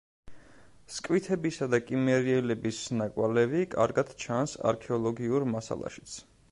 [0.93, 6.23] სკვითებისა და კიმერიელების ნაკვალევი კარგად ჩანს არქეოლოგიურ მასალაშიც.